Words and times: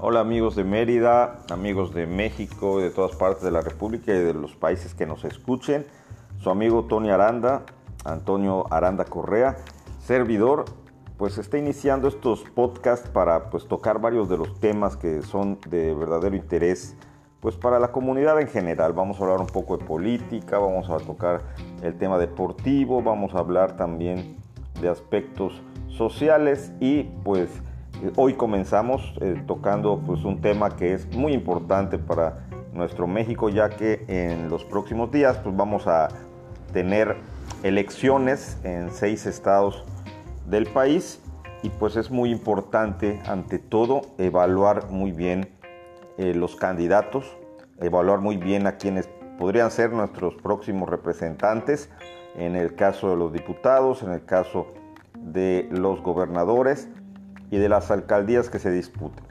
Hola 0.00 0.20
amigos 0.20 0.54
de 0.54 0.62
Mérida, 0.62 1.40
amigos 1.50 1.92
de 1.92 2.06
México, 2.06 2.78
de 2.78 2.90
todas 2.90 3.16
partes 3.16 3.42
de 3.42 3.50
la 3.50 3.62
República 3.62 4.14
y 4.14 4.18
de 4.18 4.32
los 4.32 4.54
países 4.54 4.94
que 4.94 5.06
nos 5.06 5.24
escuchen. 5.24 5.86
Su 6.38 6.50
amigo 6.50 6.84
Tony 6.84 7.10
Aranda, 7.10 7.62
Antonio 8.04 8.72
Aranda 8.72 9.04
Correa, 9.04 9.56
servidor, 9.98 10.66
pues 11.16 11.36
está 11.38 11.58
iniciando 11.58 12.06
estos 12.06 12.44
podcasts 12.44 13.10
para 13.10 13.50
pues 13.50 13.66
tocar 13.66 14.00
varios 14.00 14.28
de 14.28 14.38
los 14.38 14.60
temas 14.60 14.96
que 14.96 15.20
son 15.22 15.58
de 15.68 15.92
verdadero 15.94 16.36
interés 16.36 16.94
pues 17.40 17.56
para 17.56 17.80
la 17.80 17.90
comunidad 17.90 18.40
en 18.40 18.46
general. 18.46 18.92
Vamos 18.92 19.18
a 19.18 19.24
hablar 19.24 19.40
un 19.40 19.48
poco 19.48 19.78
de 19.78 19.84
política, 19.84 20.60
vamos 20.60 20.88
a 20.90 20.98
tocar 20.98 21.40
el 21.82 21.98
tema 21.98 22.18
deportivo, 22.18 23.02
vamos 23.02 23.34
a 23.34 23.40
hablar 23.40 23.76
también 23.76 24.36
de 24.80 24.90
aspectos 24.90 25.60
sociales 25.88 26.70
y 26.78 27.02
pues 27.24 27.50
Hoy 28.14 28.34
comenzamos 28.34 29.12
eh, 29.20 29.42
tocando 29.48 29.98
pues, 29.98 30.22
un 30.22 30.40
tema 30.40 30.76
que 30.76 30.94
es 30.94 31.12
muy 31.16 31.32
importante 31.32 31.98
para 31.98 32.46
nuestro 32.72 33.08
México, 33.08 33.48
ya 33.48 33.70
que 33.70 34.04
en 34.06 34.48
los 34.48 34.64
próximos 34.64 35.10
días 35.10 35.38
pues, 35.38 35.56
vamos 35.56 35.88
a 35.88 36.06
tener 36.72 37.16
elecciones 37.64 38.56
en 38.62 38.92
seis 38.92 39.26
estados 39.26 39.84
del 40.46 40.66
país. 40.66 41.20
Y 41.64 41.70
pues 41.70 41.96
es 41.96 42.08
muy 42.08 42.30
importante 42.30 43.20
ante 43.26 43.58
todo 43.58 44.02
evaluar 44.16 44.90
muy 44.90 45.10
bien 45.10 45.48
eh, 46.18 46.34
los 46.34 46.54
candidatos, 46.54 47.36
evaluar 47.80 48.20
muy 48.20 48.36
bien 48.36 48.68
a 48.68 48.76
quienes 48.76 49.08
podrían 49.40 49.72
ser 49.72 49.90
nuestros 49.90 50.36
próximos 50.36 50.88
representantes, 50.88 51.90
en 52.36 52.54
el 52.54 52.76
caso 52.76 53.10
de 53.10 53.16
los 53.16 53.32
diputados, 53.32 54.04
en 54.04 54.12
el 54.12 54.24
caso 54.24 54.68
de 55.16 55.68
los 55.72 56.00
gobernadores 56.00 56.88
y 57.50 57.58
de 57.58 57.68
las 57.68 57.90
alcaldías 57.90 58.50
que 58.50 58.58
se 58.58 58.70
disputen. 58.70 59.24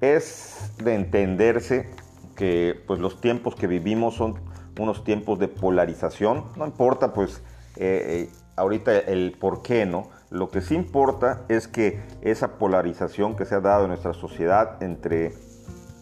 Es 0.00 0.72
de 0.82 0.94
entenderse 0.94 1.88
que 2.36 2.80
pues, 2.86 3.00
los 3.00 3.20
tiempos 3.20 3.54
que 3.54 3.66
vivimos 3.66 4.14
son 4.14 4.34
unos 4.78 5.04
tiempos 5.04 5.38
de 5.38 5.48
polarización, 5.48 6.44
no 6.56 6.66
importa 6.66 7.12
pues 7.12 7.42
eh, 7.76 8.28
eh, 8.28 8.32
ahorita 8.56 8.96
el 8.98 9.36
por 9.38 9.62
qué, 9.62 9.86
¿no? 9.86 10.08
Lo 10.30 10.50
que 10.50 10.60
sí 10.60 10.74
importa 10.74 11.42
es 11.48 11.68
que 11.68 12.00
esa 12.22 12.58
polarización 12.58 13.36
que 13.36 13.44
se 13.44 13.54
ha 13.54 13.60
dado 13.60 13.84
en 13.84 13.88
nuestra 13.90 14.14
sociedad 14.14 14.82
entre 14.82 15.32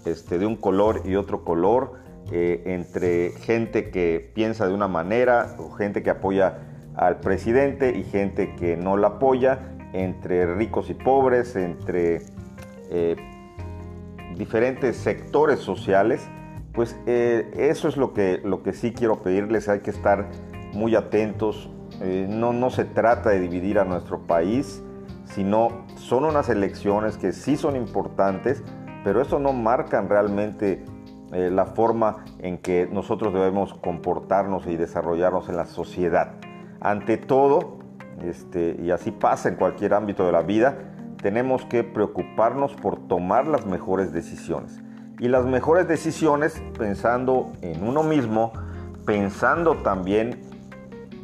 este, 0.06 0.38
de 0.38 0.46
un 0.46 0.56
color 0.56 1.02
y 1.04 1.16
otro 1.16 1.44
color, 1.44 1.94
eh, 2.30 2.62
entre 2.66 3.32
gente 3.32 3.90
que 3.90 4.32
piensa 4.34 4.66
de 4.66 4.72
una 4.72 4.88
manera 4.88 5.54
o 5.58 5.70
gente 5.72 6.02
que 6.02 6.10
apoya 6.10 6.58
al 6.94 7.20
presidente 7.20 7.96
y 7.96 8.04
gente 8.04 8.54
que 8.56 8.76
no 8.76 8.96
la 8.96 9.08
apoya, 9.08 9.71
entre 9.92 10.54
ricos 10.54 10.90
y 10.90 10.94
pobres, 10.94 11.56
entre 11.56 12.22
eh, 12.90 13.16
diferentes 14.36 14.96
sectores 14.96 15.60
sociales, 15.60 16.26
pues 16.72 16.98
eh, 17.06 17.50
eso 17.56 17.88
es 17.88 17.96
lo 17.96 18.12
que, 18.12 18.40
lo 18.44 18.62
que 18.62 18.72
sí 18.72 18.92
quiero 18.92 19.22
pedirles, 19.22 19.68
hay 19.68 19.80
que 19.80 19.90
estar 19.90 20.28
muy 20.72 20.94
atentos, 20.94 21.70
eh, 22.00 22.26
no, 22.28 22.52
no 22.52 22.70
se 22.70 22.84
trata 22.84 23.30
de 23.30 23.40
dividir 23.40 23.78
a 23.78 23.84
nuestro 23.84 24.26
país, 24.26 24.82
sino 25.24 25.86
son 25.96 26.24
unas 26.24 26.48
elecciones 26.48 27.18
que 27.18 27.32
sí 27.32 27.56
son 27.56 27.76
importantes, 27.76 28.62
pero 29.04 29.20
eso 29.20 29.38
no 29.38 29.52
marcan 29.52 30.08
realmente 30.08 30.84
la 31.30 31.64
forma 31.64 32.26
en 32.40 32.58
que 32.58 32.86
nosotros 32.92 33.32
debemos 33.32 33.72
comportarnos 33.72 34.66
y 34.66 34.76
desarrollarnos 34.76 35.48
en 35.48 35.56
la 35.56 35.64
sociedad. 35.64 36.34
Ante 36.78 37.16
todo, 37.16 37.78
este, 38.20 38.76
y 38.82 38.90
así 38.90 39.10
pasa 39.10 39.48
en 39.48 39.56
cualquier 39.56 39.94
ámbito 39.94 40.26
de 40.26 40.32
la 40.32 40.42
vida, 40.42 40.76
tenemos 41.22 41.64
que 41.66 41.84
preocuparnos 41.84 42.74
por 42.74 43.06
tomar 43.06 43.46
las 43.46 43.64
mejores 43.66 44.12
decisiones. 44.12 44.80
Y 45.18 45.28
las 45.28 45.44
mejores 45.44 45.86
decisiones 45.86 46.60
pensando 46.76 47.52
en 47.62 47.86
uno 47.86 48.02
mismo, 48.02 48.52
pensando 49.06 49.76
también 49.76 50.40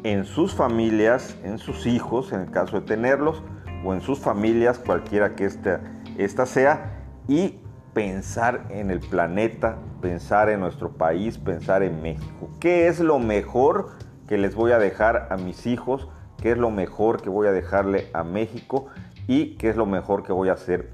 en 0.03 0.23
sus 0.25 0.53
familias, 0.53 1.37
en 1.43 1.57
sus 1.57 1.85
hijos, 1.85 2.31
en 2.31 2.41
el 2.41 2.51
caso 2.51 2.79
de 2.79 2.87
tenerlos, 2.87 3.43
o 3.83 3.93
en 3.93 4.01
sus 4.01 4.19
familias, 4.19 4.79
cualquiera 4.79 5.35
que 5.35 5.45
esta, 5.45 5.81
esta 6.17 6.45
sea, 6.45 6.97
y 7.27 7.59
pensar 7.93 8.65
en 8.69 8.91
el 8.91 8.99
planeta, 8.99 9.77
pensar 10.01 10.49
en 10.49 10.61
nuestro 10.61 10.91
país, 10.91 11.37
pensar 11.37 11.83
en 11.83 12.01
México. 12.01 12.49
¿Qué 12.59 12.87
es 12.87 12.99
lo 12.99 13.19
mejor 13.19 13.91
que 14.27 14.37
les 14.37 14.55
voy 14.55 14.71
a 14.71 14.79
dejar 14.79 15.27
a 15.29 15.37
mis 15.37 15.65
hijos? 15.65 16.07
Qué 16.41 16.51
es 16.51 16.57
lo 16.57 16.71
mejor 16.71 17.21
que 17.21 17.29
voy 17.29 17.47
a 17.47 17.51
dejarle 17.51 18.07
a 18.13 18.23
México 18.23 18.87
y 19.27 19.55
qué 19.57 19.69
es 19.69 19.75
lo 19.75 19.85
mejor 19.85 20.23
que 20.23 20.33
voy 20.33 20.49
a 20.49 20.53
hacer 20.53 20.91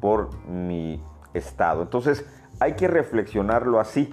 por 0.00 0.30
mi 0.46 1.02
estado. 1.34 1.82
Entonces 1.82 2.26
hay 2.60 2.74
que 2.74 2.88
reflexionarlo 2.88 3.80
así, 3.80 4.12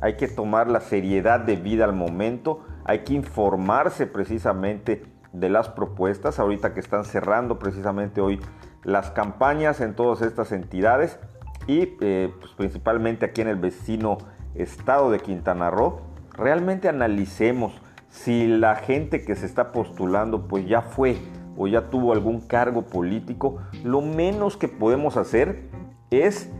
hay 0.00 0.16
que 0.16 0.28
tomar 0.28 0.68
la 0.68 0.80
seriedad 0.80 1.40
de 1.40 1.56
vida 1.56 1.84
al 1.84 1.94
momento, 1.94 2.64
hay 2.84 3.00
que 3.00 3.14
informarse 3.14 4.06
precisamente 4.06 5.02
de 5.32 5.48
las 5.48 5.68
propuestas, 5.68 6.38
ahorita 6.38 6.72
que 6.72 6.80
están 6.80 7.04
cerrando 7.04 7.58
precisamente 7.58 8.20
hoy 8.20 8.40
las 8.84 9.10
campañas 9.10 9.80
en 9.80 9.94
todas 9.94 10.22
estas 10.22 10.52
entidades 10.52 11.18
y 11.66 11.96
eh, 12.00 12.32
pues, 12.38 12.52
principalmente 12.52 13.26
aquí 13.26 13.40
en 13.40 13.48
el 13.48 13.56
vecino 13.56 14.18
estado 14.54 15.10
de 15.10 15.18
Quintana 15.18 15.70
Roo, 15.70 16.00
realmente 16.32 16.88
analicemos 16.88 17.72
si 18.16 18.46
la 18.46 18.76
gente 18.76 19.24
que 19.24 19.36
se 19.36 19.46
está 19.46 19.72
postulando 19.72 20.48
pues 20.48 20.66
ya 20.66 20.80
fue 20.80 21.18
o 21.56 21.66
ya 21.66 21.90
tuvo 21.90 22.12
algún 22.12 22.40
cargo 22.40 22.82
político, 22.82 23.58
lo 23.84 24.00
menos 24.00 24.56
que 24.56 24.68
podemos 24.68 25.16
hacer 25.16 25.68
es 26.10 26.50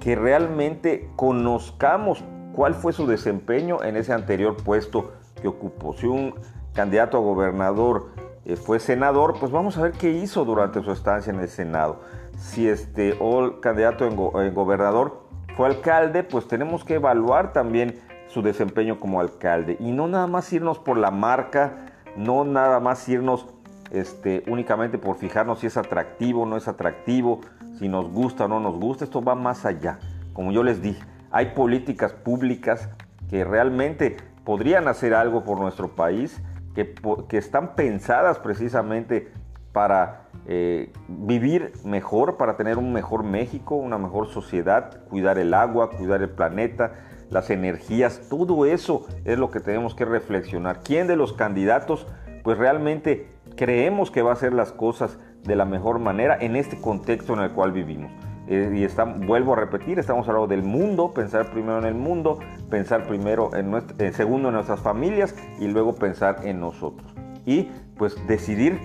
que 0.00 0.14
realmente 0.16 1.08
conozcamos 1.16 2.24
cuál 2.54 2.74
fue 2.74 2.92
su 2.92 3.06
desempeño 3.06 3.82
en 3.82 3.96
ese 3.96 4.12
anterior 4.12 4.56
puesto 4.56 5.12
que 5.40 5.48
ocupó. 5.48 5.94
Si 5.94 6.06
un 6.06 6.34
candidato 6.74 7.16
a 7.16 7.20
gobernador 7.20 8.10
eh, 8.44 8.56
fue 8.56 8.78
senador, 8.78 9.36
pues 9.38 9.52
vamos 9.52 9.78
a 9.78 9.82
ver 9.82 9.92
qué 9.92 10.10
hizo 10.10 10.44
durante 10.44 10.82
su 10.82 10.90
estancia 10.90 11.32
en 11.32 11.40
el 11.40 11.48
Senado. 11.48 12.00
Si 12.36 12.68
este 12.68 13.16
o 13.20 13.44
el 13.44 13.60
candidato 13.60 14.06
en 14.06 14.54
gobernador 14.54 15.22
fue 15.56 15.66
alcalde, 15.66 16.24
pues 16.24 16.46
tenemos 16.46 16.84
que 16.84 16.94
evaluar 16.94 17.52
también 17.52 18.00
su 18.28 18.42
desempeño 18.42 19.00
como 19.00 19.20
alcalde. 19.20 19.76
Y 19.80 19.92
no 19.92 20.08
nada 20.08 20.26
más 20.26 20.52
irnos 20.52 20.78
por 20.78 20.98
la 20.98 21.10
marca, 21.10 21.86
no 22.16 22.44
nada 22.44 22.80
más 22.80 23.08
irnos 23.08 23.46
este, 23.90 24.42
únicamente 24.46 24.98
por 24.98 25.16
fijarnos 25.16 25.60
si 25.60 25.66
es 25.66 25.76
atractivo 25.76 26.42
o 26.42 26.46
no 26.46 26.56
es 26.56 26.68
atractivo, 26.68 27.40
si 27.78 27.88
nos 27.88 28.10
gusta 28.10 28.46
o 28.46 28.48
no 28.48 28.60
nos 28.60 28.78
gusta. 28.78 29.04
Esto 29.04 29.22
va 29.22 29.34
más 29.34 29.64
allá. 29.64 29.98
Como 30.32 30.52
yo 30.52 30.62
les 30.62 30.82
dije, 30.82 31.02
hay 31.30 31.46
políticas 31.54 32.12
públicas 32.12 32.88
que 33.30 33.44
realmente 33.44 34.16
podrían 34.44 34.88
hacer 34.88 35.14
algo 35.14 35.44
por 35.44 35.58
nuestro 35.58 35.94
país, 35.94 36.40
que, 36.74 36.94
que 37.28 37.38
están 37.38 37.74
pensadas 37.74 38.38
precisamente 38.38 39.32
para 39.72 40.28
eh, 40.46 40.90
vivir 41.08 41.72
mejor, 41.84 42.36
para 42.36 42.56
tener 42.56 42.78
un 42.78 42.92
mejor 42.92 43.24
México, 43.24 43.74
una 43.74 43.98
mejor 43.98 44.28
sociedad, 44.28 45.04
cuidar 45.08 45.38
el 45.38 45.52
agua, 45.52 45.90
cuidar 45.90 46.22
el 46.22 46.30
planeta, 46.30 46.92
las 47.30 47.50
energías, 47.50 48.22
todo 48.28 48.66
eso 48.66 49.06
es 49.24 49.38
lo 49.38 49.50
que 49.50 49.60
tenemos 49.60 49.94
que 49.94 50.04
reflexionar. 50.04 50.80
¿Quién 50.82 51.06
de 51.06 51.16
los 51.16 51.32
candidatos 51.32 52.06
pues 52.42 52.58
realmente 52.58 53.28
creemos 53.56 54.10
que 54.10 54.22
va 54.22 54.30
a 54.30 54.34
hacer 54.34 54.52
las 54.52 54.72
cosas 54.72 55.18
de 55.42 55.56
la 55.56 55.64
mejor 55.64 55.98
manera 55.98 56.36
en 56.40 56.56
este 56.56 56.80
contexto 56.80 57.34
en 57.34 57.40
el 57.40 57.50
cual 57.50 57.72
vivimos? 57.72 58.12
Eh, 58.48 58.70
y 58.72 59.26
vuelvo 59.26 59.54
a 59.54 59.56
repetir, 59.56 59.98
estamos 59.98 60.28
hablando 60.28 60.46
del 60.46 60.62
mundo, 60.62 61.12
pensar 61.12 61.50
primero 61.50 61.78
en 61.78 61.84
el 61.84 61.94
mundo, 61.94 62.38
pensar 62.70 63.06
primero 63.06 63.54
en 63.56 63.74
en 63.98 64.12
segundo 64.12 64.48
en 64.48 64.54
nuestras 64.54 64.80
familias 64.80 65.34
y 65.58 65.66
luego 65.66 65.96
pensar 65.96 66.40
en 66.44 66.60
nosotros. 66.60 67.12
Y 67.44 67.70
pues 67.96 68.16
decidir 68.28 68.78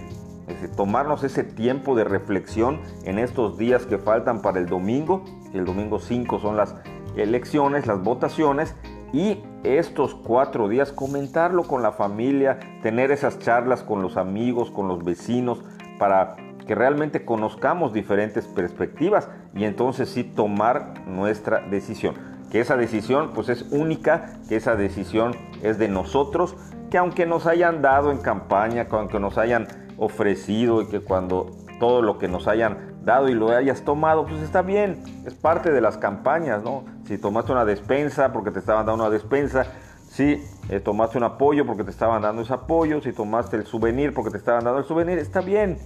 tomarnos 0.76 1.24
ese 1.24 1.44
tiempo 1.44 1.96
de 1.96 2.04
reflexión 2.04 2.80
en 3.04 3.20
estos 3.20 3.58
días 3.58 3.86
que 3.86 3.98
faltan 3.98 4.42
para 4.42 4.60
el 4.60 4.68
domingo. 4.68 5.24
El 5.54 5.66
domingo 5.66 6.00
5 6.00 6.40
son 6.40 6.58
las 6.58 6.76
elecciones, 7.16 7.88
las 7.88 8.02
votaciones 8.04 8.76
y 9.14 9.44
estos 9.64 10.16
cuatro 10.16 10.70
días 10.70 10.92
comentarlo 10.92 11.64
con 11.64 11.84
la 11.84 11.92
familia, 11.92 12.60
tener 12.82 13.12
esas 13.12 13.40
charlas 13.40 13.84
con 13.84 14.02
los 14.02 14.18
amigos, 14.18 14.72
con 14.72 14.88
los 14.88 15.04
vecinos, 15.04 15.62
para 16.00 16.36
que 16.66 16.76
realmente 16.76 17.26
conozcamos 17.26 17.94
diferentes 17.94 18.48
perspectivas 18.48 19.30
y 19.54 19.66
entonces 19.66 20.10
sí 20.10 20.24
tomar 20.24 21.06
nuestra 21.08 21.60
decisión. 21.70 22.16
Que 22.50 22.60
esa 22.60 22.78
decisión 22.78 23.32
pues 23.34 23.50
es 23.50 23.64
única, 23.72 24.38
que 24.48 24.56
esa 24.56 24.76
decisión 24.76 25.36
es 25.64 25.78
de 25.78 25.88
nosotros, 25.88 26.56
que 26.90 26.98
aunque 26.98 27.26
nos 27.26 27.46
hayan 27.46 27.82
dado 27.82 28.12
en 28.12 28.18
campaña, 28.18 28.86
que 28.86 28.96
aunque 28.96 29.20
nos 29.20 29.38
hayan 29.38 29.68
ofrecido 29.98 30.82
y 30.82 30.88
que 30.88 31.00
cuando 31.00 31.52
todo 31.80 32.02
lo 32.02 32.18
que 32.18 32.28
nos 32.28 32.48
hayan 32.48 32.92
dado 33.04 33.30
y 33.30 33.34
lo 33.34 33.50
hayas 33.50 33.84
tomado, 33.84 34.26
pues 34.26 34.42
está 34.42 34.62
bien, 34.62 35.02
es 35.26 35.34
parte 35.34 35.72
de 35.72 35.82
las 35.82 35.98
campañas, 35.98 36.64
¿no? 36.64 36.84
Si 37.12 37.18
tomaste 37.18 37.52
una 37.52 37.66
despensa 37.66 38.32
porque 38.32 38.52
te 38.52 38.60
estaban 38.60 38.86
dando 38.86 39.04
una 39.04 39.12
despensa, 39.12 39.66
si 40.08 40.42
eh, 40.70 40.80
tomaste 40.80 41.18
un 41.18 41.26
apoyo 41.26 41.66
porque 41.66 41.84
te 41.84 41.90
estaban 41.90 42.22
dando 42.22 42.42
ese 42.42 42.54
apoyo, 42.54 43.02
si 43.02 43.12
tomaste 43.12 43.58
el 43.58 43.66
souvenir 43.66 44.14
porque 44.14 44.32
te 44.32 44.38
estaban 44.38 44.64
dando 44.64 44.80
el 44.80 44.86
souvenir, 44.86 45.18
está 45.18 45.42
bien, 45.42 45.78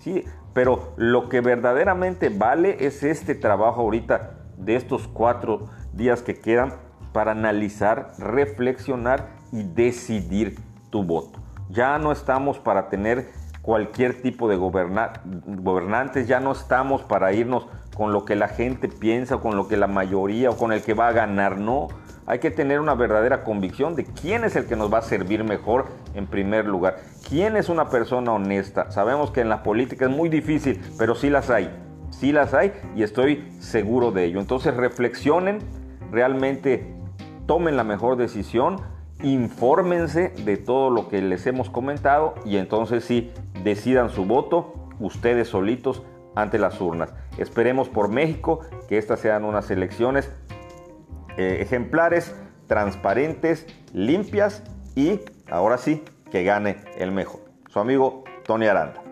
sí, 0.00 0.22
pero 0.52 0.92
lo 0.98 1.30
que 1.30 1.40
verdaderamente 1.40 2.28
vale 2.28 2.76
es 2.84 3.02
este 3.04 3.34
trabajo 3.34 3.80
ahorita 3.80 4.32
de 4.58 4.76
estos 4.76 5.08
cuatro 5.08 5.70
días 5.94 6.20
que 6.20 6.34
quedan 6.42 6.74
para 7.14 7.30
analizar, 7.30 8.12
reflexionar 8.18 9.30
y 9.52 9.62
decidir 9.62 10.58
tu 10.90 11.04
voto. 11.04 11.38
Ya 11.70 11.98
no 11.98 12.12
estamos 12.12 12.58
para 12.58 12.90
tener 12.90 13.30
cualquier 13.62 14.20
tipo 14.20 14.46
de 14.46 14.56
gobernantes, 14.56 16.28
ya 16.28 16.38
no 16.38 16.52
estamos 16.52 17.02
para 17.02 17.32
irnos 17.32 17.66
con 17.96 18.12
lo 18.12 18.24
que 18.24 18.36
la 18.36 18.48
gente 18.48 18.88
piensa, 18.88 19.38
con 19.38 19.56
lo 19.56 19.68
que 19.68 19.76
la 19.76 19.86
mayoría 19.86 20.50
o 20.50 20.56
con 20.56 20.72
el 20.72 20.82
que 20.82 20.92
va 20.92 21.08
a 21.08 21.12
ganar, 21.12 21.58
no. 21.58 21.88
Hay 22.26 22.40
que 22.40 22.50
tener 22.50 22.80
una 22.80 22.94
verdadera 22.94 23.42
convicción 23.42 23.94
de 23.94 24.04
quién 24.04 24.44
es 24.44 24.54
el 24.56 24.66
que 24.66 24.76
nos 24.76 24.92
va 24.92 24.98
a 24.98 25.02
servir 25.02 25.44
mejor 25.44 25.86
en 26.14 26.26
primer 26.26 26.66
lugar. 26.66 26.98
¿Quién 27.26 27.56
es 27.56 27.68
una 27.68 27.88
persona 27.88 28.32
honesta? 28.32 28.90
Sabemos 28.90 29.30
que 29.30 29.40
en 29.40 29.48
la 29.48 29.62
política 29.62 30.06
es 30.06 30.10
muy 30.10 30.28
difícil, 30.28 30.80
pero 30.98 31.14
sí 31.14 31.30
las 31.30 31.48
hay. 31.48 31.70
Sí 32.10 32.32
las 32.32 32.52
hay 32.52 32.72
y 32.94 33.02
estoy 33.02 33.48
seguro 33.60 34.10
de 34.10 34.24
ello. 34.24 34.40
Entonces 34.40 34.74
reflexionen, 34.74 35.60
realmente 36.10 36.94
tomen 37.46 37.76
la 37.76 37.84
mejor 37.84 38.16
decisión, 38.16 38.76
infórmense 39.22 40.34
de 40.44 40.56
todo 40.58 40.90
lo 40.90 41.08
que 41.08 41.22
les 41.22 41.46
hemos 41.46 41.70
comentado 41.70 42.34
y 42.44 42.58
entonces 42.58 43.04
sí 43.04 43.32
decidan 43.64 44.10
su 44.10 44.26
voto 44.26 44.74
ustedes 45.00 45.48
solitos 45.48 46.02
ante 46.34 46.58
las 46.58 46.80
urnas. 46.80 47.12
Esperemos 47.38 47.88
por 47.88 48.08
México 48.08 48.60
que 48.88 48.98
estas 48.98 49.20
sean 49.20 49.44
unas 49.44 49.70
elecciones 49.70 50.30
eh, 51.36 51.58
ejemplares, 51.60 52.34
transparentes, 52.66 53.66
limpias 53.92 54.62
y 54.94 55.20
ahora 55.50 55.78
sí 55.78 56.02
que 56.30 56.44
gane 56.44 56.76
el 56.96 57.12
mejor. 57.12 57.40
Su 57.68 57.80
amigo 57.80 58.24
Tony 58.44 58.66
Aranda. 58.66 59.05